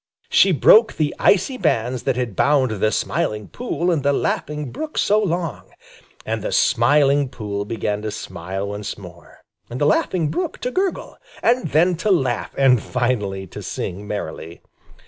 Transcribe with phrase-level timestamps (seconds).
[0.29, 4.97] She broke the icy bands that had bound the Smiling Pool and the Laughing Brook
[4.97, 5.69] so long;
[6.25, 11.17] and the Smiling Pool began to smile once more, and the Laughing Brook to gurgle
[11.43, 14.63] and then to laugh and finally to sing merrily.